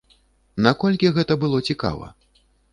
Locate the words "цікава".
1.71-2.13